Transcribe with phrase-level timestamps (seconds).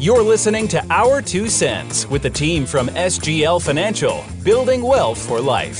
[0.00, 5.42] You're listening to Our Two Cents with the team from SGL Financial, building wealth for
[5.42, 5.76] life.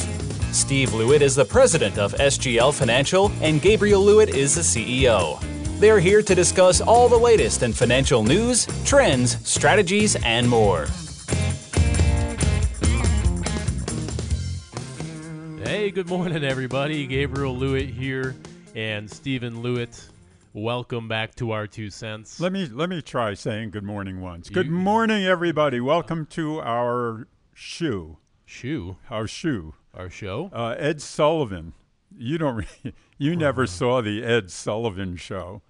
[0.53, 5.43] Steve Lewitt is the president of SGL Financial, and Gabriel Lewitt is the CEO.
[5.81, 10.87] They're here to discuss all the latest in financial news, trends, strategies, and more.
[15.65, 17.07] Hey, good morning, everybody.
[17.07, 18.37] Gabriel Lewitt here,
[18.75, 20.10] and Stephen Lewitt.
[20.53, 22.41] Welcome back to our two cents.
[22.41, 24.49] Let me let me try saying good morning once.
[24.49, 25.81] You- Good morning, everybody.
[25.81, 28.19] Welcome to our shoe.
[28.45, 29.75] Shoe, Our shoe.
[29.95, 30.51] our show.
[30.53, 31.73] Uh, Ed Sullivan.
[32.19, 32.57] You don't.
[32.57, 35.63] Re- you never saw the Ed Sullivan show,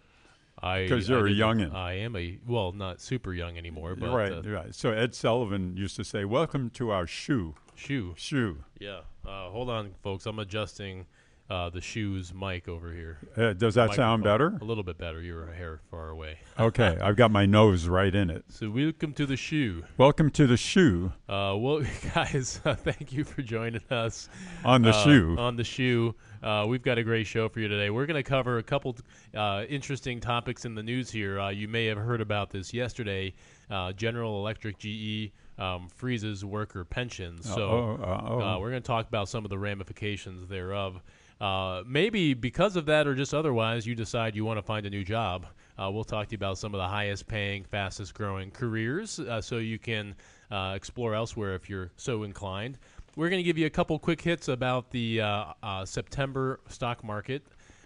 [0.63, 1.75] I 'cause I you're a didn't- youngin'.
[1.75, 4.33] I am a well, not super young anymore, but right?
[4.33, 4.75] uh, right.
[4.75, 8.15] So Ed Sullivan used to say, "Welcome to our shoe." shoe.
[8.17, 8.65] Shoe.
[8.79, 9.01] Yeah.
[9.27, 10.25] Uh, hold on, folks.
[10.25, 11.05] I'm adjusting
[11.51, 13.19] uh, the shoes mic over here.
[13.37, 14.57] Uh, does that sound better?
[14.61, 15.21] A little bit better.
[15.21, 16.39] You're a hair far away.
[16.61, 18.45] Okay, I've got my nose right in it.
[18.51, 19.83] So welcome to the shoe.
[19.97, 21.81] Welcome to the shoe Uh, well,
[22.15, 24.29] guys, uh, thank you for joining us.
[24.63, 25.37] on the uh, shoe.
[25.39, 26.15] On the shoe.
[26.43, 27.89] Uh, we've got a great show for you today.
[27.89, 28.95] We're going to cover a couple
[29.35, 31.41] uh, interesting topics in the news here.
[31.41, 33.33] Uh, you may have heard about this yesterday.
[33.71, 37.49] Uh, General Electric GE um, freezes worker pensions.
[37.49, 38.59] So oh, oh.
[38.61, 41.01] we're going to talk about some of the ramifications thereof.
[41.41, 44.91] Uh, maybe because of that or just otherwise, you decide you want to find a
[44.91, 45.47] new job.
[45.79, 49.41] Uh, we'll talk to you about some of the highest paying, fastest growing careers uh,
[49.41, 50.15] so you can
[50.51, 52.79] uh, explore elsewhere if you're so inclined.
[53.17, 57.03] We're going to give you a couple quick hits about the uh, uh, September stock
[57.03, 57.43] market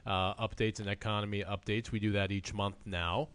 [0.06, 1.92] updates and economy updates.
[1.92, 3.28] We do that each month now.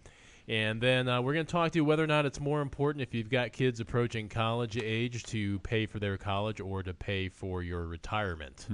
[0.49, 3.03] And then uh, we're going to talk to you whether or not it's more important
[3.03, 7.29] if you've got kids approaching college age to pay for their college or to pay
[7.29, 8.65] for your retirement.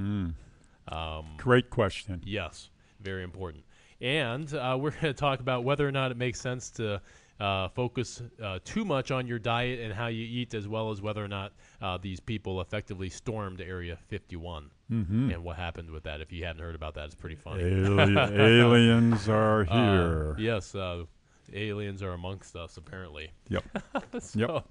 [0.87, 2.21] Um, Great question.
[2.25, 2.69] yes,
[3.01, 3.63] very important.
[4.01, 7.01] And uh, we're going to talk about whether or not it makes sense to
[7.39, 11.01] uh, focus uh, too much on your diet and how you eat, as well as
[11.01, 15.31] whether or not uh, these people effectively stormed Area 51 Mm-hmm.
[15.31, 16.21] and what happened with that.
[16.21, 17.63] If you haven't heard about that, it's pretty funny.
[17.63, 20.35] Ali- aliens are Uh, here.
[20.37, 21.05] yes, uh,
[21.51, 23.31] aliens are amongst us apparently.
[23.49, 23.63] Yep.
[24.19, 24.69] so, Yep.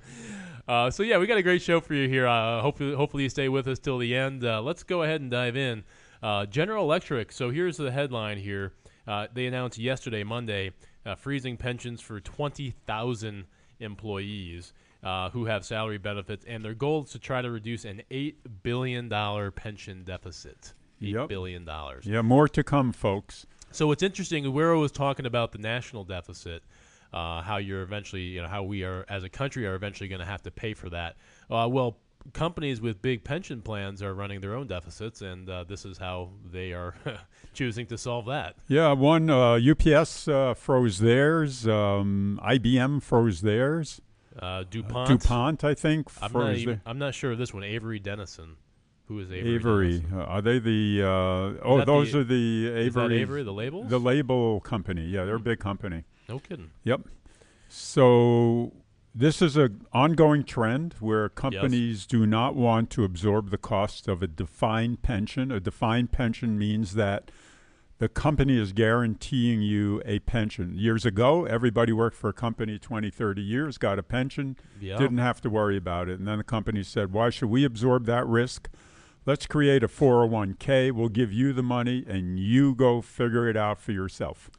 [0.68, 2.28] uh, so yeah, we got a great show for you here.
[2.28, 4.44] Uh, hopefully, hopefully you stay with us till the end.
[4.44, 5.82] Uh, let's go ahead and dive in.
[6.24, 7.30] Uh, General Electric.
[7.32, 8.72] So here's the headline here.
[9.06, 10.72] Uh, they announced yesterday, Monday,
[11.04, 13.44] uh, freezing pensions for 20,000
[13.80, 18.00] employees uh, who have salary benefits, and their goal is to try to reduce an
[18.10, 20.72] eight billion dollar pension deficit.
[21.02, 21.28] Eight Yep.
[21.28, 22.06] billion dollars.
[22.06, 23.44] Yeah, more to come, folks.
[23.70, 26.62] So what's interesting, Guerrero was talking about the national deficit,
[27.12, 30.20] uh, how you're eventually, you know, how we are as a country are eventually going
[30.20, 31.16] to have to pay for that.
[31.50, 31.98] Uh, well,
[32.32, 36.30] companies with big pension plans are running their own deficits, and uh, this is how
[36.50, 36.94] they are
[37.54, 38.56] choosing to solve that.
[38.68, 41.68] Yeah, one uh, UPS uh, froze theirs.
[41.68, 44.00] Um, IBM froze theirs.
[44.38, 45.08] Uh, Dupont.
[45.08, 47.62] DuPont, I think, I'm not, even, I'm not sure of this one.
[47.62, 48.56] Avery Dennison.
[49.06, 49.54] Who is Avery?
[49.54, 50.04] Avery.
[50.12, 51.02] Uh, are they the?
[51.02, 53.20] Uh, oh, those the- are the Avery.
[53.20, 53.42] Avery?
[53.42, 53.90] The labels?
[53.90, 55.04] The label company.
[55.04, 56.04] Yeah, they're a big company.
[56.28, 56.70] no kidding.
[56.84, 57.02] Yep.
[57.68, 58.72] So
[59.14, 64.22] this is an ongoing trend where companies do not want to absorb the cost of
[64.22, 65.52] a defined pension.
[65.52, 67.30] A defined pension means that
[67.98, 70.74] the company is guaranteeing you a pension.
[70.76, 74.96] Years ago, everybody worked for a company 20, 30 years, got a pension, Yeah.
[74.98, 76.18] didn't have to worry about it.
[76.18, 78.68] And then the company said, why should we absorb that risk?
[79.26, 80.90] Let's create a 401k.
[80.90, 84.50] We'll give you the money and you go figure it out for yourself.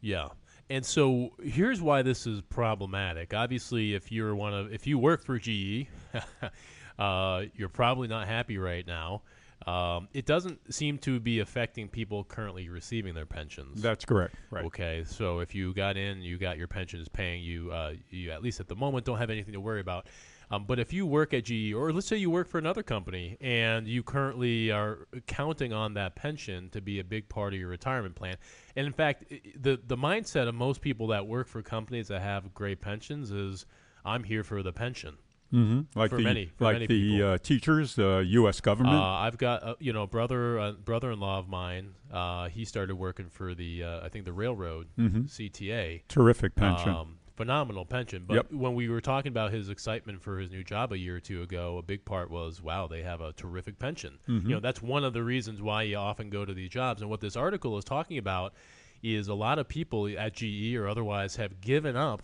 [0.00, 0.28] Yeah.
[0.70, 3.34] And so here's why this is problematic.
[3.34, 5.88] Obviously, if you're one of if you work for GE,
[6.98, 9.22] uh, you're probably not happy right now.
[9.66, 13.82] Um, it doesn't seem to be affecting people currently receiving their pensions.
[13.82, 14.36] That's correct.
[14.50, 14.64] Right.
[14.64, 18.42] Okay, so if you got in, you got your pensions paying you, uh, you at
[18.42, 20.06] least at the moment don't have anything to worry about.
[20.52, 23.36] Um, but if you work at GE, or let's say you work for another company,
[23.40, 27.68] and you currently are counting on that pension to be a big part of your
[27.68, 28.36] retirement plan,
[28.74, 29.24] and in fact,
[29.56, 33.64] the the mindset of most people that work for companies that have great pensions is,
[34.04, 35.18] I'm here for the pension.
[35.52, 35.98] Mm-hmm.
[35.98, 37.28] Like For the many- for like many the people.
[37.30, 38.58] uh, teachers, the U.S.
[38.58, 38.96] Uh, government.
[39.02, 41.94] I've got uh, you know brother uh, brother-in-law of mine.
[42.12, 45.28] Uh, he started working for the uh, I think the railroad Mhm.
[45.28, 46.02] CTA.
[46.08, 46.88] Terrific pension.
[46.90, 48.24] Um, phenomenal pension.
[48.26, 48.52] But Yep.
[48.52, 51.42] when we were talking about his excitement for his new job a year or two
[51.42, 54.18] ago, a big part was, wow, they have a terrific pension.
[54.28, 54.48] Mm-hmm.
[54.48, 57.00] You know, that's one of the reasons why you often go to these jobs.
[57.00, 58.52] And what this article is talking about
[59.02, 62.22] is a lot of people at GE or otherwise have given up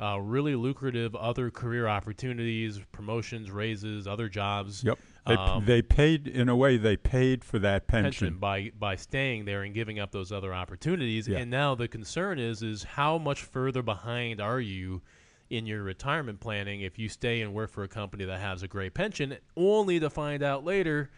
[0.00, 4.82] uh, really lucrative other career opportunities, promotions, raises, other jobs.
[4.82, 4.98] yep.
[5.28, 6.76] They, um, they paid in a way.
[6.76, 8.38] They paid for that pension pension.
[8.38, 11.28] by by staying there and giving up those other opportunities.
[11.28, 11.38] Yeah.
[11.38, 15.02] And now the concern is is how much further behind are you
[15.50, 18.68] in your retirement planning if you stay and work for a company that has a
[18.68, 21.10] great pension, only to find out later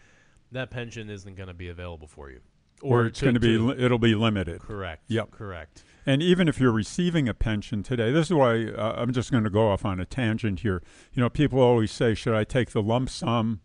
[0.51, 2.39] that pension isn't going to be available for you.
[2.81, 4.61] Or, it's going to be li- it'll be limited.
[4.61, 5.03] Correct.
[5.07, 5.31] Yep.
[5.31, 5.83] Correct.
[6.05, 9.43] And even if you're receiving a pension today, this is why uh, I'm just going
[9.43, 10.81] to go off on a tangent here.
[11.13, 13.61] You know, people always say, should I take the lump sum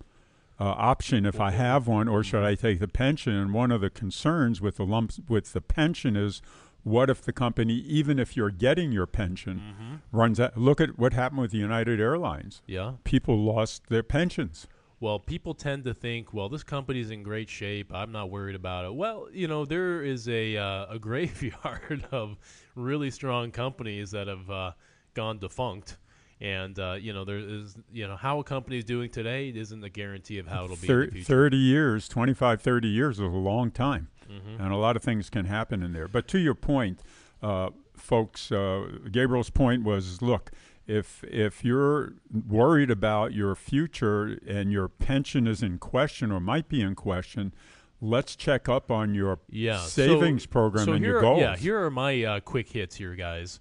[0.58, 3.34] uh, option if I have one, or should I take the pension?
[3.34, 6.40] And one of the concerns with the lumps with the pension is,
[6.82, 9.94] what if the company, even if you're getting your pension, Mm-hmm.
[10.16, 10.56] runs out?
[10.56, 12.62] Look at what happened with United Airlines.
[12.66, 12.92] Yeah.
[13.04, 14.66] People lost their pensions.
[14.98, 17.92] Well, people tend to think, well, this company's in great shape.
[17.92, 18.94] I'm not worried about it.
[18.94, 22.38] Well, you know, there is a uh, a graveyard of
[22.74, 24.72] really strong companies that have uh,
[25.12, 25.98] gone defunct,
[26.40, 29.82] and uh, you know, there is you know how a company is doing today isn't
[29.82, 31.26] a guarantee of how it'll be in Thir- the future.
[31.26, 34.08] 30 years, 25, 30 years is a long time.
[34.30, 34.60] Mm-hmm.
[34.60, 36.08] And a lot of things can happen in there.
[36.08, 37.00] But to your point,
[37.42, 40.50] uh, folks, uh, Gabriel's point was look,
[40.86, 46.68] if, if you're worried about your future and your pension is in question or might
[46.68, 47.54] be in question,
[48.00, 51.40] let's check up on your yeah, so- savings program so and here, your goals.
[51.40, 53.60] Yeah, here are my uh, quick hits here, guys.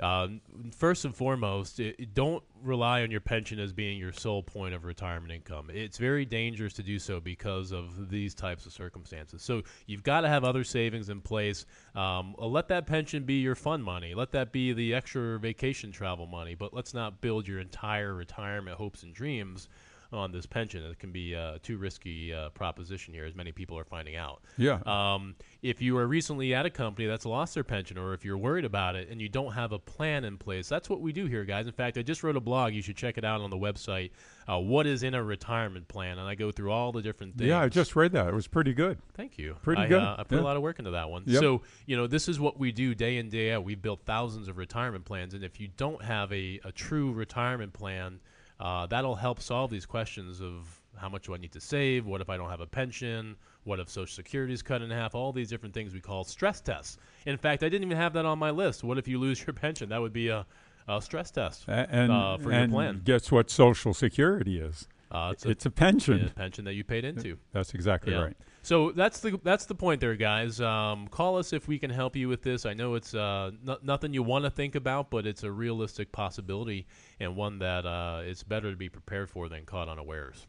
[0.00, 0.40] Um,
[0.76, 4.84] first and foremost, it, don't rely on your pension as being your sole point of
[4.84, 5.70] retirement income.
[5.72, 9.42] It's very dangerous to do so because of these types of circumstances.
[9.42, 11.66] So you've got to have other savings in place.
[11.94, 14.14] Um, uh, let that pension be your fun money.
[14.14, 16.54] Let that be the extra vacation travel money.
[16.54, 19.68] But let's not build your entire retirement hopes and dreams
[20.12, 20.84] on this pension.
[20.84, 24.42] It can be a too risky uh, proposition here, as many people are finding out.
[24.56, 24.80] yeah.
[24.86, 28.38] Um, if you are recently at a company that's lost their pension, or if you're
[28.38, 31.26] worried about it and you don't have a plan in place, that's what we do
[31.26, 31.66] here, guys.
[31.66, 32.72] In fact, I just wrote a blog.
[32.72, 34.10] You should check it out on the website.
[34.48, 36.18] Uh, what is in a retirement plan?
[36.18, 37.48] And I go through all the different things.
[37.48, 38.28] yeah, I just read that.
[38.28, 38.98] It was pretty good.
[39.14, 39.56] Thank you.
[39.62, 40.02] Pretty I, good.
[40.02, 40.42] Uh, I put Yeah.
[40.42, 41.24] a lot of work into that one.
[41.26, 41.40] Yep.
[41.42, 43.64] So, you know, this is what we do day in, day out.
[43.64, 45.34] We've built thousands of retirement plans.
[45.34, 48.20] And if you don't have a, a true retirement plan,
[48.60, 52.06] uh, that'll help solve these questions of how much do I need to save?
[52.06, 53.36] What if I don't have a pension?
[53.64, 55.14] What if Social Security is cut in half?
[55.14, 56.96] All these different things we call stress tests.
[57.26, 58.82] In fact, I didn't even have that on my list.
[58.84, 59.88] What if you lose your pension?
[59.90, 60.46] That would be a,
[60.88, 61.64] a stress test.
[61.68, 63.02] And, Uh, for your plan.
[63.04, 64.88] guess what Social Security is?
[65.10, 66.26] Uh, it's a, It's a pension.
[66.26, 67.38] a pension that you paid into.
[67.52, 68.22] That's exactly Yeah.
[68.24, 68.36] right.
[68.62, 70.60] So that's the that's the point there, guys.
[70.60, 72.66] Um, call us if we can help you with this.
[72.66, 76.10] I know it's uh, no, nothing you want to think about, but it's a realistic
[76.10, 76.86] possibility
[77.20, 80.48] and one that uh, it's better to be prepared for than caught unawares.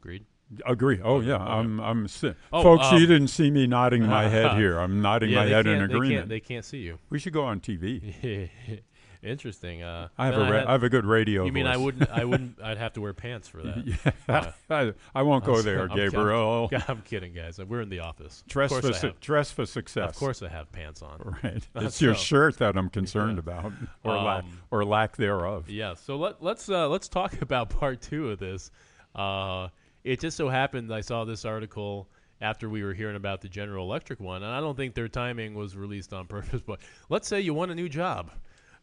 [0.00, 0.24] Agreed.
[0.66, 1.00] Agree.
[1.02, 1.44] Oh yeah, okay.
[1.44, 1.80] I'm.
[1.80, 2.08] I'm.
[2.08, 4.78] Si- Oh, Folks, um, you didn't see me nodding my head here.
[4.78, 6.28] I'm nodding yeah, my head in they can't agreement.
[6.28, 6.98] they can't see you.
[7.08, 8.50] we should go on TV.
[9.22, 9.82] Interesting.
[9.82, 10.40] Uh, I have a.
[10.40, 11.44] Ra- had- I have a good radio.
[11.44, 12.10] you mean I wouldn't?
[12.10, 12.60] I wouldn't.
[12.62, 14.12] I'd have to wear pants for that.
[14.28, 14.52] yeah.
[14.70, 15.96] I, I won't go I'm- there, I'm.
[15.96, 16.68] Gabriel.
[16.88, 17.58] I'm kidding, guys.
[17.58, 18.42] We're in the office.
[18.48, 20.08] Dress for su- dress for success.
[20.10, 21.36] of course, I have pants on.
[21.44, 21.66] Right.
[21.76, 23.72] Uh, It's your shirt that I'm concerned about,
[24.02, 25.68] or lack Um, or lack thereof.
[25.70, 28.70] Yeah, so let, let's uh, let's talk about part two of this.
[29.14, 29.68] Uh,
[30.02, 32.08] it just so happened I saw this article
[32.40, 35.54] after we were hearing about the General Electric one, and I don't think their timing
[35.54, 36.60] was released on purpose.
[36.66, 38.32] But let's say you want a new job,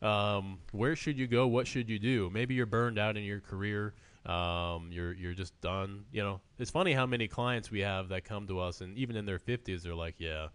[0.02, 1.48] um, where should you go?
[1.48, 2.30] What should you do?
[2.34, 3.94] Maybe you're burned out in your career.
[4.26, 6.06] Um, you're you're just done.
[6.12, 9.16] You know, it's funny how many clients we have that come to us, and even
[9.16, 10.48] in their 50s, they're like, "Yeah,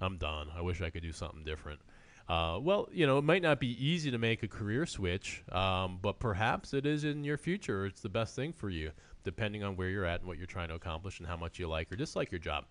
[0.00, 0.48] I'm done.
[0.54, 1.80] I wish I could do something different."
[2.28, 5.98] Uh, well, you know, it might not be easy to make a career switch, um,
[6.02, 7.86] but perhaps it is in your future.
[7.86, 8.90] It's the best thing for you,
[9.22, 11.68] depending on where you're at and what you're trying to accomplish and how much you
[11.68, 12.64] like or dislike your job.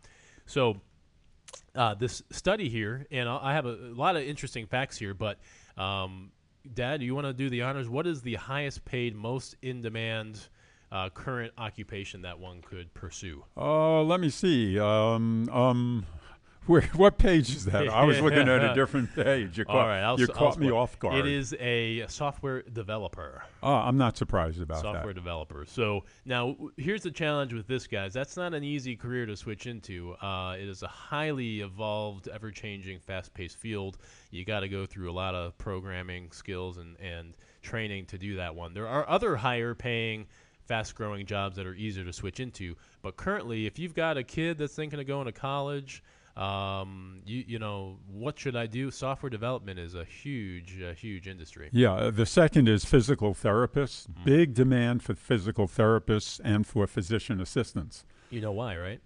[0.46, 0.82] So,
[1.74, 5.40] uh, this study here, and I have a, a lot of interesting facts here, but
[5.78, 6.32] um,
[6.74, 7.88] Dad, you want to do the honors?
[7.88, 10.48] What is the highest paid, most in demand
[10.92, 13.44] uh, current occupation that one could pursue?
[13.56, 14.80] Oh, let me see.
[14.80, 16.06] Um, um,
[16.68, 17.88] where, what page is that?
[17.90, 19.58] I was looking at a different page.
[19.58, 21.16] You caught, right, I'll, you I'll caught me off guard.
[21.16, 23.44] It is a software developer.
[23.62, 25.66] Oh, I'm not surprised about software developer.
[25.68, 28.14] So now here's the challenge with this, guys.
[28.14, 30.14] That's not an easy career to switch into.
[30.22, 33.98] Uh, it is a highly evolved, ever-changing, fast-paced field.
[34.32, 38.38] You got to go through a lot of programming skills and, and training to do
[38.38, 38.74] that one.
[38.74, 40.28] There are other higher-paying,
[40.66, 42.76] fast-growing jobs that are easier to switch into.
[43.02, 46.04] But currently, if you've got a kid that's thinking of going to college,
[46.38, 48.92] um, you you know what should I do?
[48.92, 51.70] Software development is a huge, uh, huge industry.
[51.72, 51.94] Yeah.
[51.94, 54.08] uh, The second is physical therapists.
[54.08, 54.24] Mm-hmm.
[54.26, 58.06] Big demand for physical therapists and for physician assistants.
[58.30, 59.00] You know why, right?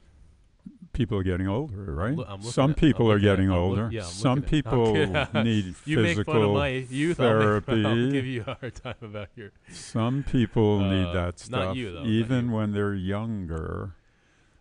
[0.91, 2.17] People are getting older, right?
[2.41, 3.89] Some people are getting older.
[3.91, 4.93] yeah, Some people
[5.33, 7.19] need You make physical fun of my youth.
[7.19, 8.11] I'll, make, I'll therapy.
[8.11, 9.51] give you a hard time about your.
[9.71, 13.95] Some people need Uh, that not stuff, you, though, even when they're younger.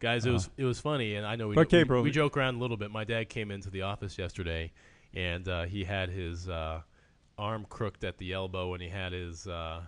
[0.01, 2.55] Guys, it was it was funny, and I know we, jo- we- we, joke around
[2.55, 2.91] a little bit.
[2.91, 4.71] My dad came into the office yesterday,
[5.15, 6.83] and uh, he had his uh,
[7.37, 9.83] arm crooked at the elbow and he had his uh,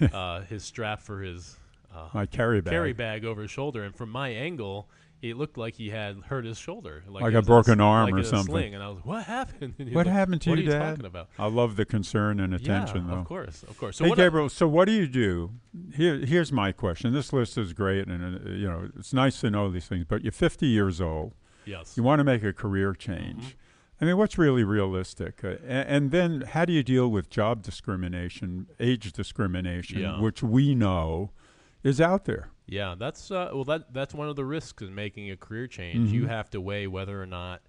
[0.12, 1.56] uh, his strap for his
[1.94, 2.72] uh, My carry bag.
[2.72, 4.88] carry bag over his shoulder, and from my angle,
[5.30, 8.24] it looked like he had hurt his shoulder, Like he a broken arm like or
[8.24, 8.52] something.
[8.52, 8.74] Sling.
[8.74, 9.74] And I was, what happened?
[9.78, 10.90] And What like, happened to what you, are you Dad?
[10.90, 11.28] talking about?
[11.38, 13.20] I love the concern and attention, yeah, though.
[13.20, 13.96] of course, of course.
[13.96, 14.48] So hey, what I- Gabriel.
[14.48, 15.50] so what do you do?
[15.94, 17.12] Here, here's my question.
[17.14, 20.04] This list is great, and uh, you know it's nice to know these things.
[20.08, 21.32] But you're 50 years old.
[21.64, 23.40] yes, You want to make a career change.
[23.42, 23.58] Mm-hmm.
[24.00, 25.42] I mean, what's really realistic?
[25.44, 30.20] Uh, a- and then, how do you deal with job discrimination, age discrimination, Yeah.
[30.20, 31.30] which we know
[31.82, 32.50] is out there?
[32.66, 33.64] Yeah, that's uh, well.
[33.64, 36.10] That that's one of the risks in making a career change.
[36.12, 36.28] You Mhm.
[36.28, 37.60] have to weigh whether or not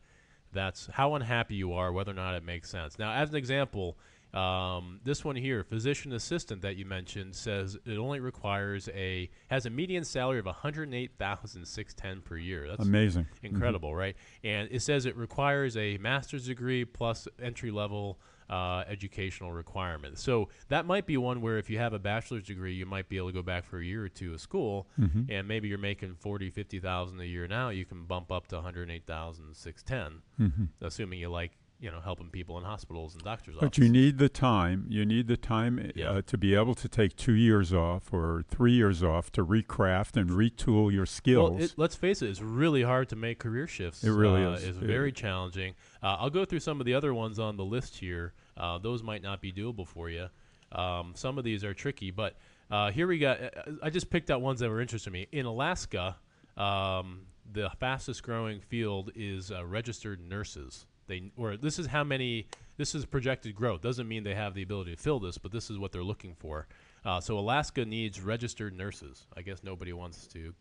[0.54, 2.98] that's how unhappy you are, whether or not it makes sense.
[2.98, 3.98] Now, as an example,
[4.34, 9.66] um, this one here, physician assistant that you mentioned, says it only requires a has
[9.66, 12.66] a median salary of one hundred eight thousand six ten per year.
[12.68, 13.28] That's Amazing.
[13.44, 14.16] incredible, right?
[14.46, 18.18] And it says it requires a master's degree plus entry level
[18.50, 20.20] uh, educational requirement.
[20.20, 23.18] So that might be one where if you have a bachelor's degree, you might be
[23.18, 25.26] able to go back for a year or two of school, Mhm.
[25.30, 27.70] and maybe you're making forty, fifty thousand a year now.
[27.70, 30.70] You can bump up to one hundred eight thousand six ten, Mhm.
[30.82, 33.84] assuming you like you know helping people in hospitals and doctors' But offices.
[33.86, 34.86] you need the time.
[34.90, 38.72] You need the time uh, to be able to take two years off or three
[38.74, 41.52] years off to recraft and retool your skills.
[41.52, 44.04] Well, it, let's face it, it's really hard to make career shifts.
[44.04, 44.64] It really uh, is.
[44.64, 45.76] It's It- very challenging.
[46.02, 48.34] Uh, I'll go through some of the other ones on the list here.
[48.58, 50.28] Uh, those might not be doable for you.
[50.72, 52.38] Um, some of these are tricky, but
[52.72, 53.40] uh, here we got.
[53.42, 53.50] uh,
[53.84, 55.28] I just picked out ones that were interesting to me.
[55.32, 56.16] In Alaska,
[56.58, 60.86] um, the fastest growing field is uh, registered nurses.
[61.08, 62.48] They or this is how many.
[62.78, 63.82] This is projected growth.
[63.82, 66.36] Doesn't mean they have the ability to fill this, but this is what they're looking
[66.36, 66.68] for.
[67.06, 69.28] Uh, so Alaska needs registered nurses.
[69.38, 70.54] I guess nobody wants to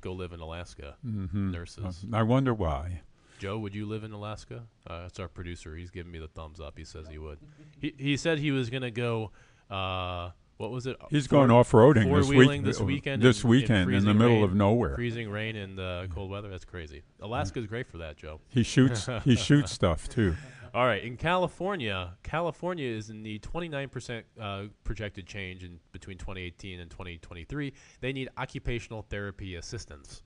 [0.00, 0.96] go live in Alaska.
[1.04, 1.50] Mhm.
[1.52, 2.06] Nurses.
[2.12, 3.02] I wonder why.
[3.38, 4.66] Joe, would you live in Alaska?
[4.86, 5.74] Uh, that's our producer.
[5.76, 6.78] He's giving me the thumbs up.
[6.78, 7.38] He says he would.
[7.80, 9.32] He he said he was gonna go.
[9.68, 10.30] Uh,
[10.62, 10.96] what was it?
[11.10, 12.64] He's going off-roading this four-wheeling week.
[12.64, 13.20] this weekend.
[13.22, 14.94] This in- in weekend in, the middle rain- of nowhere.
[14.94, 16.48] Freezing rain and uh, cold weather.
[16.48, 17.02] That's crazy.
[17.20, 18.40] Alaska's great for that, Joe.
[18.48, 19.08] He shoots.
[19.24, 20.36] he shoots stuff too.
[20.74, 26.80] All right, in California, California is in the 29% uh, projected change in between 2018
[26.80, 27.74] and 2023.
[28.00, 30.22] They need occupational therapy assistants.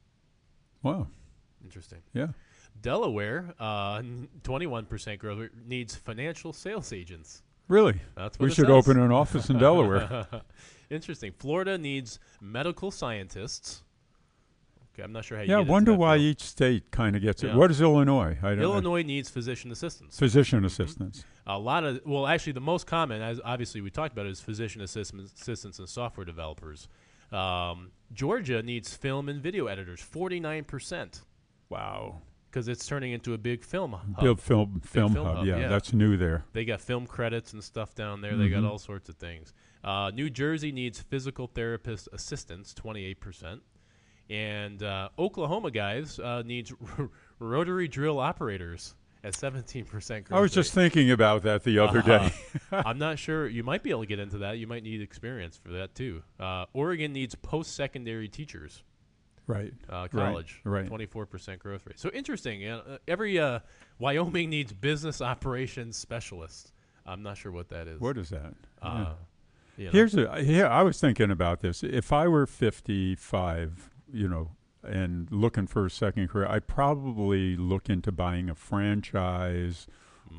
[0.85, 1.09] Wow.
[1.65, 1.99] Interesting.
[2.13, 2.29] Yeah.
[2.81, 4.03] Delaware, uh,
[4.43, 7.43] 21% growth needs financial sales agents.
[7.69, 8.01] Really.
[8.15, 8.71] That's what We should says.
[8.71, 10.27] open an office in Delaware.
[10.91, 11.33] Interesting.
[11.39, 13.83] Florida needs medical scientists.
[14.95, 15.59] Okay, I'm not sure how you yeah.
[15.59, 16.27] I wonder why field.
[16.27, 17.49] each state kind of gets it.
[17.49, 17.57] Yeah.
[17.57, 18.39] What is Illinois?
[18.43, 18.65] I don't know.
[18.73, 20.19] Illinois needs physician assistants.
[20.19, 21.25] Physician assistants.
[21.47, 24.81] A lot of well, actually, the most common, as obviously we talked about, is physician
[24.81, 26.89] assistants, assistants and software developers.
[27.31, 31.21] Um, Georgia needs film and video editors, forty nine percent,
[31.69, 32.23] Wow.
[32.51, 34.21] Because it's turning into a big film hub.
[34.21, 35.37] Build film film, film hub.
[35.39, 35.69] hub, Yeah, yeah.
[35.69, 36.45] that's new there.
[36.53, 38.37] They got film credits and stuff down there.
[38.37, 38.71] They got Mhm.
[38.71, 39.53] all sorts of things.
[39.85, 42.09] Uh, New Jersey needs physical therapist
[43.05, 43.63] eight percent,
[44.29, 46.73] and uh, Oklahoma guys uh, needs
[47.39, 50.27] rotary drill operators at seventeen percent.
[50.31, 52.29] I was just thinking about that the other Uh-huh.
[52.29, 52.35] day.
[52.85, 53.47] I'm not sure.
[53.49, 54.59] You might be able to get into that.
[54.59, 56.23] You might need experience for that too.
[56.41, 58.83] Uh, Oregon needs post-secondary teachers.
[59.47, 59.73] Right.
[59.89, 60.89] Uh, college, right.
[60.89, 61.99] 24% growth rate.
[62.01, 62.67] So interesting.
[62.67, 63.61] Uh, every uh,
[63.99, 66.73] Wyoming needs business operations specialists.
[67.07, 68.01] I'm not sure what that is.
[68.01, 68.55] What is that?
[68.83, 68.89] Yeah.
[68.89, 69.15] Uh,
[69.77, 69.91] you know.
[69.93, 70.67] Here's a here.
[70.67, 71.83] I was thinking about this.
[71.85, 74.51] If I were 55, you know,
[74.83, 79.87] and looking for a second career, I'd probably look into buying a franchise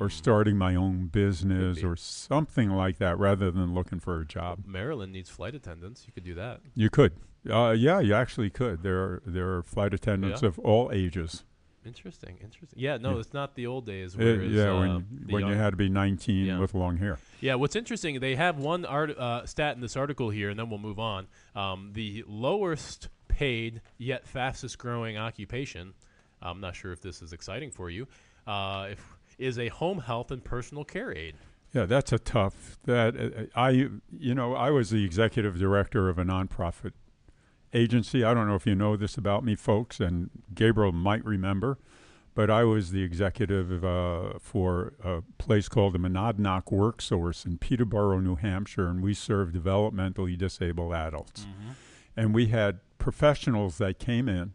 [0.00, 0.12] or Mm.
[0.12, 4.64] starting my own business or something like that, rather than looking for a job.
[4.66, 6.04] Maryland needs flight attendants.
[6.06, 6.60] You could do that.
[6.74, 7.12] You could,
[7.48, 8.82] uh, yeah, you actually could.
[8.82, 10.48] There are there are flight attendants Yeah.
[10.48, 11.44] of all ages.
[11.84, 12.36] Interesting.
[12.42, 12.78] Interesting.
[12.78, 12.96] Yeah.
[12.98, 13.20] No, Yeah.
[13.20, 14.14] it's not the old days.
[14.14, 16.58] Uh, Where yeah, uh, when when you had to be 19 Yeah.
[16.58, 17.18] with long hair.
[17.40, 20.68] Yeah, what's interesting, they have one art, uh, stat in this article here, and then
[20.68, 21.28] we'll move on.
[21.54, 25.94] Um, the lowest paid yet fastest growing occupation,
[26.42, 28.06] I'm not sure if this is exciting for you,
[28.46, 31.36] uh, if, is a home health and personal care aide.
[31.72, 32.76] Yeah, that's a tough.
[32.84, 33.70] That uh, I,
[34.18, 36.92] you know, I was the executive director of a nonprofit
[37.72, 38.24] agency.
[38.24, 41.78] I don't know if you know this about me, folks, and Gabriel might remember,
[42.34, 47.58] but I was the executive uh, for a place called the Monadnock Work Source in
[47.58, 51.46] Peterborough, New Hampshire, and we served developmentally disabled adults.
[52.16, 54.52] And we had professionals that came in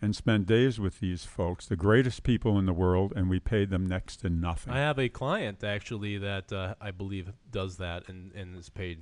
[0.00, 3.70] and spent days with these folks, the greatest people in the world, and we paid
[3.70, 4.72] them next to nothing.
[4.72, 9.00] I have a client actually that uh, I believe does that and, and is paid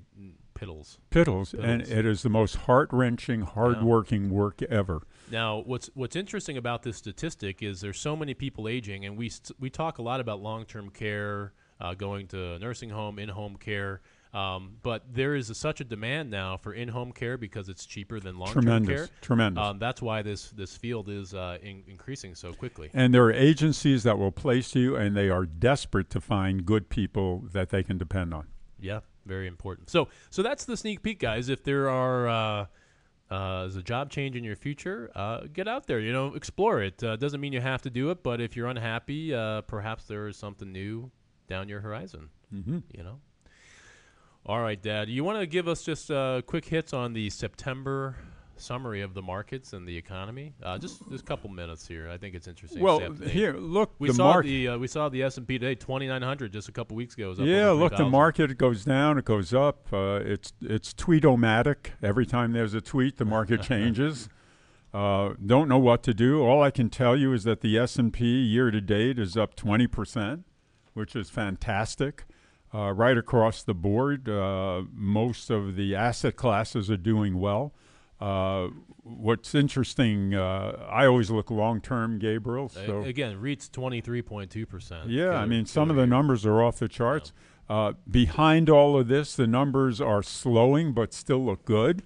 [0.56, 0.98] mm, piddles.
[1.10, 5.02] Piddles, and it is the most heart wrenching, hard working work ever.
[5.30, 9.28] Now, what's what's interesting about this statistic is there's so many people aging, and we
[9.28, 13.56] st- we talk a lot about long term care, uh, going to nursing home, in-home
[13.56, 14.00] care.
[14.34, 18.20] Um, but there is a, such a demand now for in-home care because it's cheaper
[18.20, 19.08] than long-term Tremendous, care.
[19.22, 19.64] tremendous.
[19.64, 22.90] Um, that's why this this field is uh, in, increasing so quickly.
[22.92, 26.90] And there are agencies that will place you, and they are desperate to find good
[26.90, 28.48] people that they can depend on.
[28.78, 29.90] Yeah, very important.
[29.90, 31.48] So so that's the sneak peek, guys.
[31.48, 32.66] If there are uh,
[33.30, 36.00] uh, is a job change in your future, uh, get out there.
[36.00, 37.02] You know, explore it.
[37.02, 40.28] Uh, doesn't mean you have to do it, but if you're unhappy, uh, perhaps there
[40.28, 41.10] is something new
[41.48, 42.28] down your horizon.
[42.54, 42.78] Mm-hmm.
[42.96, 43.20] You know.
[44.44, 45.08] All right, Dad.
[45.08, 48.16] You want to give us just uh, quick hits on the September
[48.56, 50.54] summary of the markets and the economy?
[50.62, 52.08] Uh, just just a couple minutes here.
[52.10, 52.82] I think it's interesting.
[52.82, 53.30] Well, Stay up to date.
[53.30, 54.48] here, look, we the saw market.
[54.48, 56.96] the uh, we saw the S and P today, twenty nine hundred, just a couple
[56.96, 57.28] weeks ago.
[57.28, 59.86] Was up Yeah, look, the market goes down, it goes up.
[59.92, 61.90] Uh, it's it's tweet-o-matic.
[62.02, 64.28] Every time there's a tweet, the market changes.
[64.94, 66.42] Uh, don't know what to do.
[66.42, 70.44] All I can tell you is that the S&P year to date is up 20%,
[70.94, 72.24] which is fantastic.
[72.74, 77.74] Uh, right across the board, uh, most of the asset classes are doing well.
[78.20, 78.68] Uh,
[79.02, 82.68] what's interesting, uh, I always look long term, Gabriel.
[82.68, 85.10] So again, REITs twenty three point two percent.
[85.10, 87.32] yeah, I mean, some of the numbers are off the charts.
[87.68, 92.02] Uh, behind all of this, the numbers are slowing but still look good.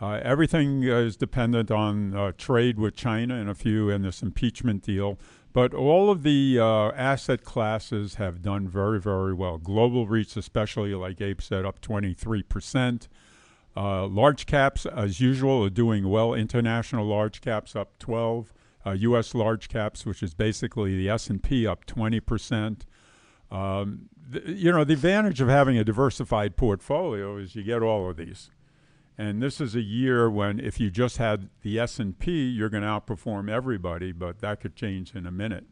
[0.00, 4.82] Uh, everything is dependent on uh, trade with China and a few in this impeachment
[4.82, 5.18] deal.
[5.52, 9.58] But all of the uh, asset classes have done very, very well.
[9.58, 13.08] Global REITs, especially, like Abe said, up 23%.
[13.78, 16.34] Uh, large caps, as usual, are doing well.
[16.34, 18.52] International large caps up 12.
[18.84, 19.34] Uh, U.S.
[19.34, 22.86] large caps, which is basically the S&P, up 20 percent.
[23.52, 28.10] Um, th- you know, the advantage of having a diversified portfolio is you get all
[28.10, 28.50] of these.
[29.16, 32.88] And this is a year when if you just had the S&P, you're going to
[32.88, 35.66] outperform everybody, but that could change in a minute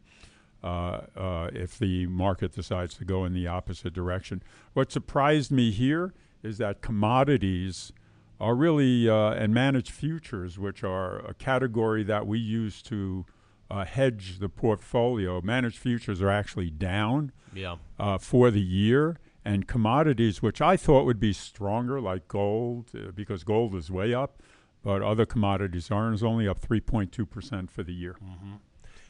[0.63, 4.43] uh, uh, if the market decides to go in the opposite direction.
[4.73, 7.91] What surprised me here is that commodities
[8.39, 13.25] are really, uh, and managed futures, which are a category that we use to
[13.69, 17.77] uh, hedge the portfolio, managed futures are actually down Yeah.
[17.99, 19.17] uh, for the year.
[19.43, 24.13] And commodities, which I thought would be stronger, like gold, uh, because gold is way
[24.13, 24.41] up,
[24.83, 28.15] but other commodities aren't, is only up 3.2% for the year.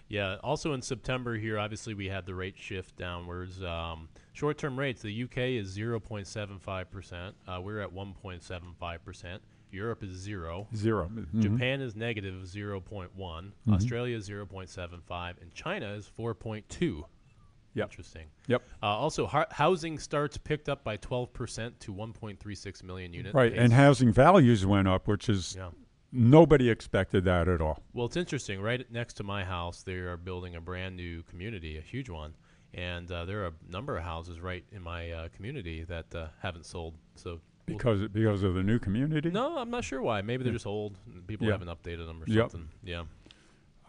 [0.08, 0.38] Yeah.
[0.44, 3.62] Also in September here, obviously we had the rate shift downwards.
[3.64, 7.36] Um, short-term rates, the UK is zero point seven five percent.
[7.48, 9.42] Uh, we're at one point seven five percent.
[9.72, 10.68] Europe is zero.
[10.76, 11.42] 0 Mhm.
[11.42, 13.52] Japan is negative zero point one.
[13.70, 17.06] Australia is zero point seven five, and China is four point two.
[17.74, 17.90] Yep.
[17.92, 18.28] Interesting.
[18.48, 18.64] Yep.
[18.82, 23.36] Uh, also, har- housing starts picked up by 12% to 1.36 million units.
[23.36, 23.54] Right.
[23.54, 25.70] And housing values went up, which is yeah.
[26.12, 27.84] nobody expected that at all.
[27.94, 28.62] Well, it's interesting.
[28.62, 32.34] Right next to my house, they are building a brand new community, a huge one,
[32.78, 36.28] and uh, there are a number of houses right in my uh, community that uh,
[36.42, 36.94] haven't sold.
[37.16, 39.30] So we'll- Because because of the new community.
[39.32, 40.22] no, I'm not sure why.
[40.22, 40.98] Maybe they're just old.
[41.28, 41.54] People Yeah.
[41.54, 42.52] haven't updated them or Yep.
[42.52, 42.70] something.
[42.84, 43.04] Yeah.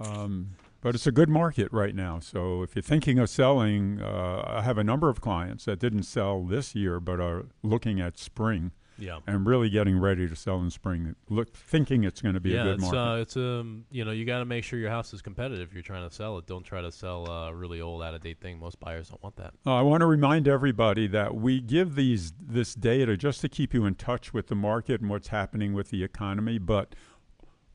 [0.00, 2.18] Um, but it's a good market right now.
[2.20, 6.04] So if you're thinking of selling, uh, I have a number of clients that didn't
[6.04, 9.20] sell this year, but are looking at spring Yeah.
[9.26, 11.14] and really getting ready to sell in spring.
[11.28, 12.98] Look, thinking it's going to be yeah, a good it's market.
[12.98, 15.74] uh, it's um, you know, you got to make sure your house is competitive if
[15.74, 16.46] you're trying to sell it.
[16.46, 18.58] Don't try to sell a really old, out of date thing.
[18.58, 19.54] Most buyers don't want that.
[19.66, 23.72] Uh, I want to remind everybody that we give these this data just to keep
[23.72, 26.58] you in touch with the market and what's happening with the economy.
[26.58, 26.94] But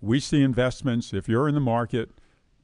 [0.01, 1.13] we see investments.
[1.13, 2.11] If you're in the market,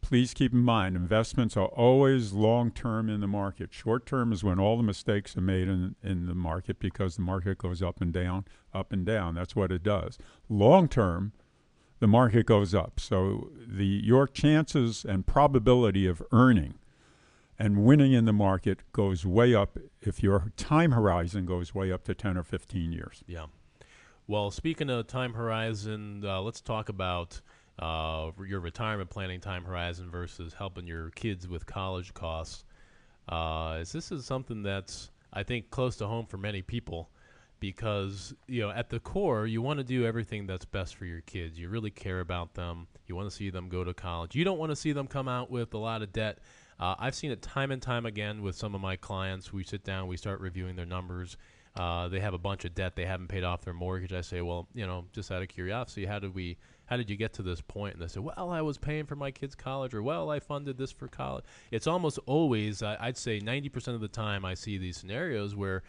[0.02, 3.74] please keep in mind investments are always long term in the market.
[3.74, 7.22] Short term is when all the mistakes are made in in the market because the
[7.22, 9.36] market goes up and down, up and down.
[9.36, 10.18] That's what it does.
[10.48, 11.34] Long term,
[12.00, 13.00] the market goes up.
[13.00, 16.76] So the your chances and probability of earning
[17.58, 22.06] and winning in the market goes way up if your time horizon goes way up
[22.06, 23.24] to 10 or 15 years.
[23.28, 23.48] Yeah.
[24.28, 27.42] Well, speaking of time horizon, uh, let's talk about
[27.80, 32.66] uh, your retirement planning time horizon versus helping your kids with college costs.
[33.28, 37.10] Uh, is this is something that's I think close to home for many people
[37.60, 41.22] because you know at the core you want to do everything that's best for your
[41.22, 41.58] kids.
[41.58, 42.88] You really care about them.
[43.08, 44.36] You want to see them go to college.
[44.36, 46.40] You don't want to see them come out with a lot of debt.
[46.80, 49.52] Uh, I've seen it time and time again with some of my clients.
[49.52, 51.38] We sit down, we start reviewing their numbers.
[51.76, 52.96] Uh, they have a bunch of debt.
[52.96, 54.14] They haven't paid off their mortgage.
[54.14, 56.58] I say, well, you know, just out of curiosity, how did we?
[56.90, 57.94] How did you get to this point?
[57.94, 60.78] And they say, well, I was paying for my kids' college, or well, I funded
[60.78, 61.46] this for college.
[61.70, 65.84] It's almost always, I I'd say, 90% of the time, I see these scenarios where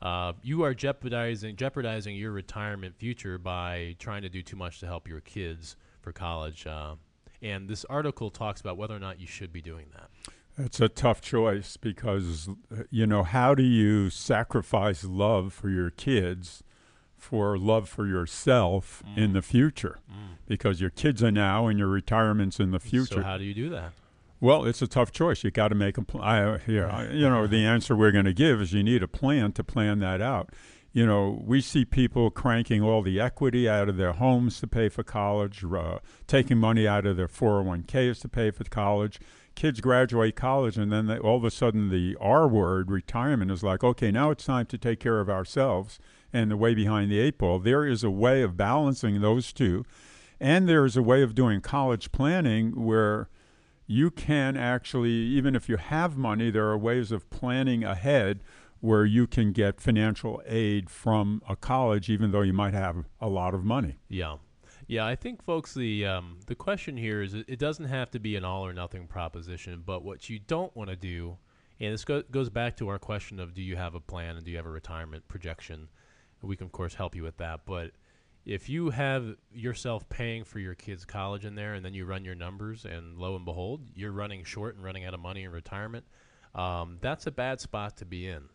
[0.00, 4.86] uh, you are jeopardizing jeopardizing your retirement future by trying to do too much to
[4.86, 6.66] help your kids for college.
[6.66, 6.94] Uh,
[7.42, 10.08] and this article talks about whether or not you should be doing that.
[10.56, 12.48] It's a tough choice because,
[12.90, 16.64] you know, how do you sacrifice love for your kids
[17.18, 19.18] for love for yourself mm.
[19.18, 19.98] in the future?
[20.10, 20.36] Mm.
[20.46, 23.16] Because your kids are now and your retirement's in the future.
[23.16, 23.92] So, how do you do that?
[24.40, 25.42] Well, it's a tough choice.
[25.42, 26.60] You got to make a plan.
[26.66, 29.64] Yeah, you know, the answer we're going to give is you need a plan to
[29.64, 30.50] plan that out.
[30.92, 34.88] You know, we see people cranking all the equity out of their homes to pay
[34.88, 39.20] for college, uh, taking money out of their 401ks to pay for college
[39.58, 43.64] kids graduate college and then they, all of a sudden the R word, retirement, is
[43.64, 45.98] like, okay, now it's time to take care of ourselves
[46.32, 47.58] and the way behind the eight ball.
[47.58, 49.84] There is a way of balancing those two.
[50.40, 53.28] And there is a way of doing college planning where
[53.86, 58.40] you can actually, even if you have money, there are ways of planning ahead
[58.80, 63.28] where you can get financial aid from a college, even though you might have a
[63.28, 63.98] lot of money.
[64.08, 64.36] Yeah.
[64.86, 68.36] Yeah, I think, folks, the um, the question here is it doesn't have to be
[68.36, 71.36] an all or nothing proposition, but what you don't want to do,
[71.78, 74.46] and this go- goes back to our question of do you have a plan and
[74.46, 75.88] do you have a retirement projection?
[76.42, 77.60] We can, of course, help you with that.
[77.66, 77.92] But
[78.46, 82.24] if you have yourself paying for your kids' college in there and then you run
[82.24, 85.50] your numbers and lo and behold, you're running short and running out of money in
[85.50, 86.04] retirement,
[86.54, 88.48] um, that's a bad spot to be in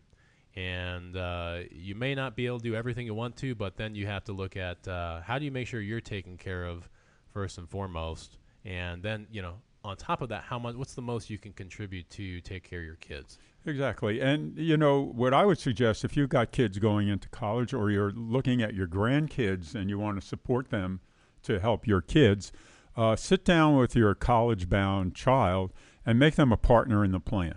[0.56, 3.94] and uh, you may not be able to do everything you want to, but then
[3.94, 6.88] you have to look at uh, how do you make sure you're taken care of
[7.32, 10.74] first and foremost, and then you know on top of that, how much?
[10.74, 13.38] What's the most you can contribute to take care of your kids?
[13.66, 17.72] Exactly, and you know what I would suggest if you've got kids going into college
[17.72, 21.00] or you're looking at your grandkids and you want to support them
[21.44, 22.52] to help your kids,
[22.96, 25.72] uh, sit down with your college-bound child
[26.06, 27.56] and make them a partner in the plan.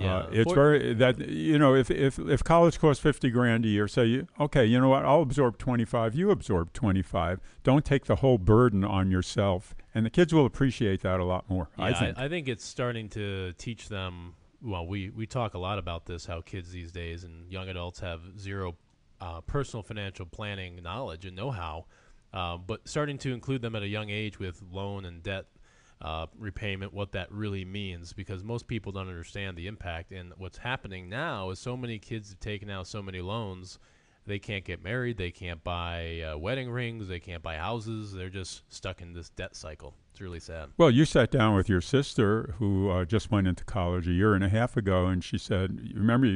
[0.00, 3.68] Yeah, uh, it's very that you know if if if college costs fifty grand a
[3.68, 5.04] year, say you okay, you know what?
[5.04, 6.14] I'll absorb twenty five.
[6.14, 7.40] You absorb twenty five.
[7.62, 11.48] Don't take the whole burden on yourself, and the kids will appreciate that a lot
[11.50, 11.68] more.
[11.78, 12.18] Yeah, I think.
[12.18, 14.34] I, I think it's starting to teach them.
[14.62, 18.00] Well, we we talk a lot about this how kids these days and young adults
[18.00, 18.76] have zero
[19.20, 21.84] uh, personal financial planning knowledge and know how,
[22.32, 25.44] uh, but starting to include them at a young age with loan and debt
[26.00, 30.12] uh, repayment, what that really means, because most people don't understand the impact.
[30.12, 33.78] And what's happening now is so many kids have taken out so many loans,
[34.26, 38.12] they can't get married, they can't buy uh, wedding rings, they can't buy houses.
[38.12, 39.94] They're just stuck in this debt cycle.
[40.12, 40.70] It's really sad.
[40.76, 44.34] Well, you sat down with your sister who uh, just went into college a year
[44.34, 46.26] and a half ago, and she said, "Remember,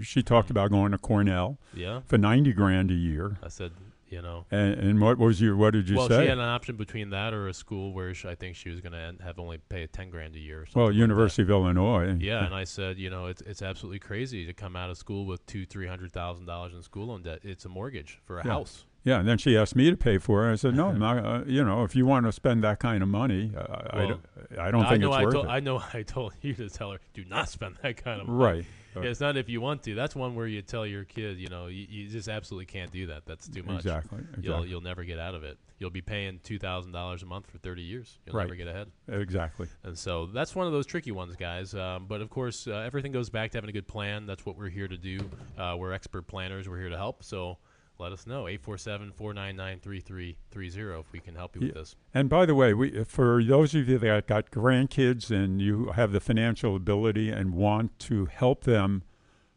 [0.00, 0.58] she talked mm-hmm.
[0.58, 3.72] about going to Cornell, yeah, for ninety grand a year." I said,
[4.08, 4.46] you know.
[4.50, 6.14] And, and what was your what did you well, say?
[6.14, 8.70] Well, she had an option between that or a school where she, I think she
[8.70, 10.66] was going to have only pay ten grand a year.
[10.74, 12.16] well, University like of Illinois.
[12.18, 15.26] Yeah, and I said, you know, it's it's absolutely crazy to come out of school
[15.26, 17.40] with two three hundred thousand dollars in school loan debt.
[17.42, 18.52] It's a mortgage for a yeah.
[18.52, 18.84] house.
[19.04, 20.52] Yeah, and then she asked me to pay for it.
[20.52, 23.02] I said, "No, I'm not, uh, you know, if you want to spend that kind
[23.02, 24.20] of money, uh, well, I, don't,
[24.58, 26.92] I don't think it's I worth told, it." I know I told you to tell
[26.92, 28.64] her, "Do not spend that kind of money." Right.
[29.02, 29.94] Yeah, it's not if you want to.
[29.94, 33.06] That's one where you tell your kid, you know, you, you just absolutely can't do
[33.06, 33.26] that.
[33.26, 33.78] That's too much.
[33.78, 34.18] Exactly.
[34.18, 34.44] exactly.
[34.44, 35.58] You'll you'll never get out of it.
[35.78, 38.18] You'll be paying two thousand dollars a month for thirty years.
[38.26, 38.44] You'll right.
[38.44, 38.90] never get ahead.
[39.08, 39.68] Exactly.
[39.82, 41.74] And so that's one of those tricky ones, guys.
[41.74, 44.26] Um, but of course, uh, everything goes back to having a good plan.
[44.26, 45.18] That's what we're here to do.
[45.58, 46.68] Uh, we're expert planners.
[46.68, 47.24] We're here to help.
[47.24, 47.58] So
[47.98, 51.68] let us know 847-499-3330 if we can help you yeah.
[51.68, 55.62] with this and by the way we, for those of you that got grandkids and
[55.62, 59.02] you have the financial ability and want to help them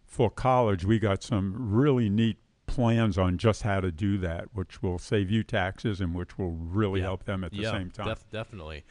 [0.07, 4.81] for college, we got some really neat plans on just how to do that, which
[4.81, 8.07] will save you taxes and which will really help them at the yeah, same time.
[8.07, 8.85] Def- definitely.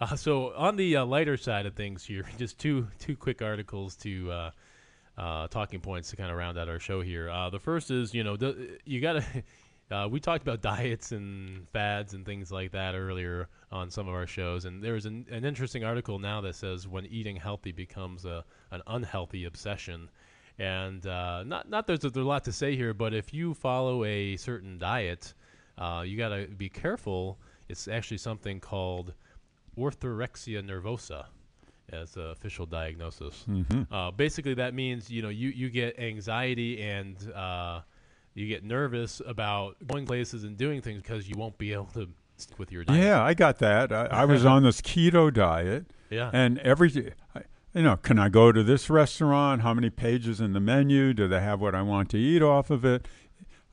[0.00, 3.96] Uh, so on the uh, lighter side of things here, just two two quick articles
[3.96, 4.50] to uh,
[5.18, 7.28] uh talking points to kind of round out our show here.
[7.28, 8.36] Uh, the first is you know
[8.84, 9.24] you got to.
[9.90, 14.12] Uh, we talked about diets and fads and things like that earlier on some of
[14.12, 18.26] our shows, and there's an, an interesting article now that says when eating healthy becomes
[18.26, 20.10] a, an unhealthy obsession.
[20.58, 23.54] And uh, not not there's a, there's a lot to say here, but if you
[23.54, 25.32] follow a certain diet,
[25.78, 27.38] uh, you got to be careful.
[27.70, 29.14] It's actually something called
[29.78, 31.26] orthorexia nervosa
[31.92, 33.44] as an official diagnosis.
[33.48, 33.92] Mm-hmm.
[33.92, 37.80] Uh, basically, that means you know you, you get anxiety and uh,
[38.34, 42.08] you get nervous about going places and doing things because you won't be able to
[42.36, 43.02] stick with your diet.
[43.02, 43.92] Yeah, I got that.
[43.92, 45.86] I, I was on this keto diet.
[46.10, 47.12] Yeah, and every
[47.74, 49.62] you know, can I go to this restaurant?
[49.62, 51.12] How many pages in the menu?
[51.12, 53.06] Do they have what I want to eat off of it?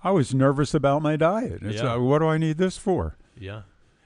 [0.04, 1.64] I was nervous about my diet.
[1.64, 1.96] It's, yeah.
[1.96, 3.18] Uh, what do I need this for?
[3.38, 3.64] Yeah.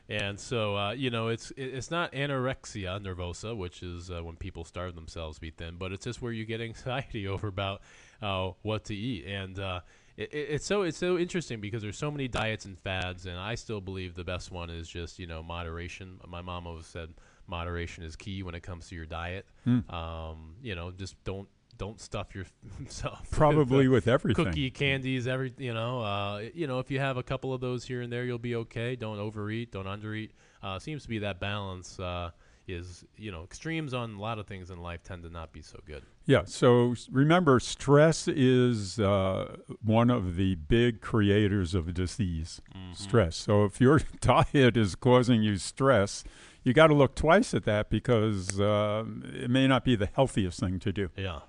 [0.10, 4.64] And so, uh, you know, it's it's not anorexia nervosa, which is uh, when people
[4.64, 7.82] starve themselves to be thin, but it's just where you get anxiety over about
[8.22, 9.28] uh, what to eat.
[9.28, 9.82] And uh,
[10.18, 13.54] it, it's so it's so interesting because there's so many diets and fads, and I
[13.54, 16.20] still believe the best one is just you know moderation.
[16.28, 17.14] My mom always said
[17.46, 19.46] moderation is key when it comes to your diet.
[19.68, 19.94] Mm.
[19.94, 21.48] Um, you know, just don't
[21.80, 23.28] don't stuff yourself.
[23.32, 24.46] Probably with, with everything.
[24.46, 27.86] cookie, candies, every you know, uh, you know, if you have a couple of those
[27.86, 28.96] here and there, you'll be okay.
[28.96, 30.30] Don't overeat, don't undereat.
[30.62, 32.00] Uh, seems to be that balance.
[32.00, 32.30] Uh,
[32.68, 35.62] is you know extremes on a lot of things in life tend to not be
[35.62, 36.04] so good.
[36.26, 36.44] Yeah.
[36.46, 42.62] So remember, stress is uh, one of the big creators of disease.
[42.76, 42.94] Mm-hmm.
[42.94, 43.36] Stress.
[43.36, 46.24] So if your diet is causing you stress,
[46.64, 50.60] you got to look twice at that because um it may not be the healthiest
[50.60, 51.10] thing to do.
[51.18, 51.40] Yeah.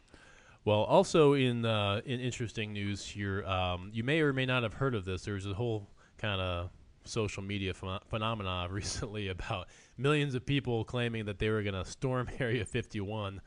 [0.65, 4.75] Well, also in uh, in interesting news here, um, you may or may not have
[4.75, 5.25] heard of this.
[5.25, 6.71] There's a whole kind of
[7.05, 11.85] social media ph- phenomena recently about millions of people claiming that they were going to
[11.85, 13.41] storm Area 51.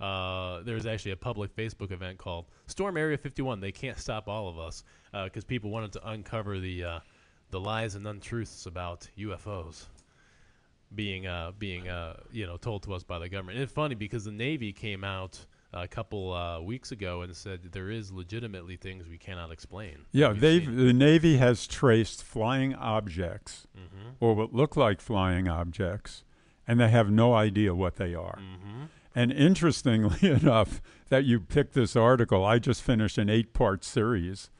[0.00, 4.28] Uh, there was actually a public Facebook event called "Storm Area 51." They can't stop
[4.28, 6.98] all of us because people wanted to uncover the uh,
[7.50, 9.86] the lies and untruths about UFOs
[10.94, 13.56] being uh, being uh, you know told to us by the government.
[13.56, 15.38] And it's funny because the Navy came out
[15.82, 19.98] a couple uh, weeks ago and said there is legitimately things we cannot explain.
[20.12, 24.14] Yeah, they've the Navy has traced flying objects Mhm.
[24.20, 26.24] or what look like flying objects,
[26.66, 28.38] and they have no idea what they are.
[28.38, 28.88] Mhm.
[29.14, 34.50] And interestingly enough, that you picked this article, I just finished an eight-part series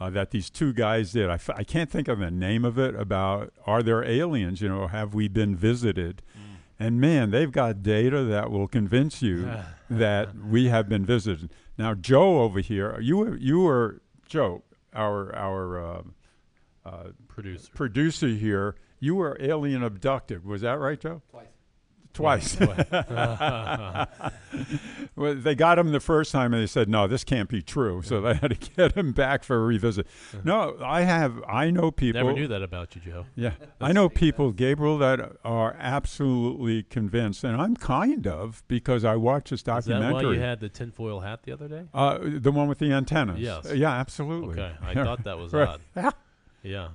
[0.00, 1.30] uh, that these two guys did.
[1.30, 4.60] I, f- I can't think of the name of it about are there aliens?
[4.60, 6.20] You know, have we been visited?
[6.78, 9.50] And man, they've got data that will convince you
[9.88, 11.50] that we have been visited.
[11.78, 16.02] Now, Joe over here, you were, you were Joe, our our uh,
[16.84, 17.70] uh, Producer.
[17.74, 18.76] producer here.
[19.00, 20.44] You were alien abducted.
[20.44, 21.22] Was that right, Joe?
[21.30, 21.46] Twice.
[25.16, 28.02] well, they got him the first time, and they said, "No, this can't be true."
[28.02, 30.06] So they had to get him back for a revisit.
[30.44, 31.42] No, I have.
[31.48, 32.20] I know people.
[32.22, 33.26] Never knew that about you, Joe.
[33.34, 39.16] Yeah, I know people, Gabriel, that are absolutely convinced, and I'm kind of because I
[39.16, 40.26] watched this Is that documentary.
[40.26, 41.84] why you had the tinfoil hat the other day?
[41.94, 43.38] uh, the one with the antennas.
[43.40, 43.70] Yes.
[43.70, 44.60] Uh, yeah, absolutely.
[44.60, 45.04] Okay, I Yeah.
[45.04, 45.68] thought that was Right.
[45.68, 45.80] odd.
[45.96, 46.10] Yeah.
[46.62, 46.88] Yeah.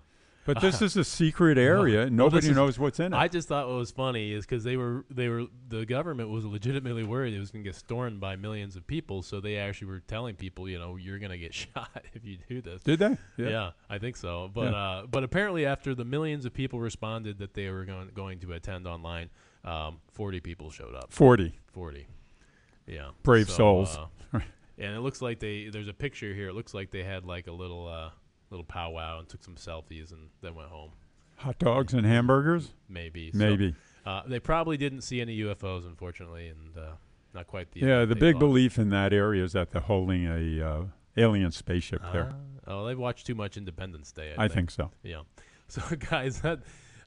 [0.53, 2.03] But this is a secret area.
[2.07, 3.15] and Nobody is- knows what's in it.
[3.15, 6.43] I just thought what was funny is because they were they were the government was
[6.45, 9.87] legitimately worried it was going to get stormed by millions of people, so they actually
[9.87, 12.81] were telling people, you know, you're going to get shot if you do this.
[12.83, 13.17] Did they?
[13.37, 13.71] Yeah.
[13.89, 14.49] I think so.
[14.53, 14.77] But Yeah.
[14.77, 18.53] uh, but apparently, after the millions of people responded that they were going going to
[18.53, 19.29] attend online,
[19.63, 21.11] um, forty people showed up.
[21.13, 21.59] Forty.
[21.73, 22.07] Forty.
[22.87, 23.09] Yeah.
[23.23, 23.97] Brave So, souls.
[24.33, 24.39] uh,
[24.79, 26.49] and it looks like they there's a picture here.
[26.49, 28.09] It looks like they had like a little uh,
[28.49, 30.91] little powwow and took some selfies and then went home.
[31.37, 32.73] Hot dogs and hamburgers?
[32.89, 33.31] Maybe.
[33.31, 33.75] So, Maybe.
[34.05, 36.91] uh, they probably didn't see any UFOs, unfortunately, and uh,
[37.33, 37.79] not quite the.
[37.79, 38.39] yeah, the big thought.
[38.39, 40.83] belief in that area is that they're holding a uh,
[41.15, 42.33] alien spaceship there.
[42.67, 44.33] Ah, oh, they've watched too much Independence Day.
[44.37, 44.91] I, I think so.
[45.03, 45.21] Yeah.
[45.71, 46.61] So, guys, that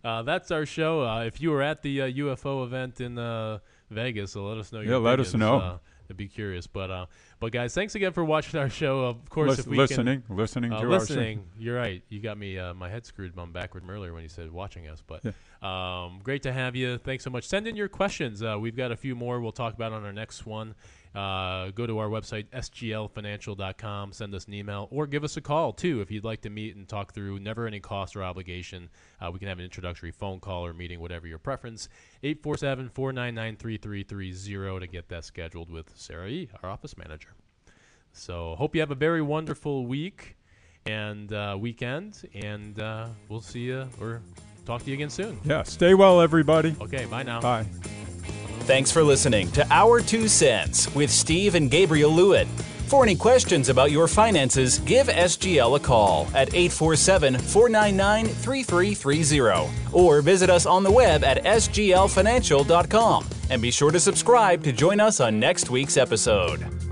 [0.05, 1.03] uh, that's our show.
[1.03, 3.59] Uh, if you were at the uh, UFO event in uh,
[3.91, 4.79] Vegas, so let us know.
[4.79, 5.59] Your Yeah, let us know.
[5.59, 5.79] Uh,
[6.09, 7.07] I'd be curious, but uh,
[7.43, 9.01] but guys, thanks again for watching our show.
[9.01, 12.01] Of course, Lis- if we listening, listening can, uh, to listening, you're right.
[12.09, 15.03] You got me uh, my head screwed on backward earlier when you said watching us,
[15.05, 15.25] but
[15.67, 16.99] um, great to have you.
[16.99, 17.49] Thanks so much.
[17.49, 18.45] Send in your questions.
[18.45, 20.77] Uh, we've got a few more we'll talk about on our next one.
[21.15, 25.73] Uh, go to our website, sglfinancial.com, send us an email, or give us a call,
[25.73, 27.39] too, if you'd like to meet and talk through.
[27.39, 28.89] Never any cost or obligation.
[29.21, 31.89] Uh, we can have an introductory phone call or meeting, whatever your preference.
[32.23, 37.32] 847 499 3330 to get that scheduled with Sarah E., our office manager.
[38.13, 40.37] So, hope you have a very wonderful week
[40.87, 44.21] and uh, weekend, and uh, we'll see you or
[44.67, 45.39] talk to you again soon.
[45.45, 46.75] Yeah, stay well, everybody.
[46.81, 47.41] Okay, bye now.
[47.41, 47.67] Bye.
[48.61, 52.47] Thanks for listening to Our Two Cents with Steve and Gabriel Lewitt.
[52.87, 60.21] For any questions about your finances, give SGL a call at 847 499 3330 or
[60.21, 63.27] visit us on the web at sglfinancial.com.
[63.49, 66.92] And be sure to subscribe to join us on next week's episode.